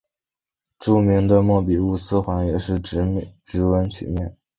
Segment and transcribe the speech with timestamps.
[0.79, 3.03] 著名的莫比乌斯环也是直
[3.63, 4.35] 纹曲面。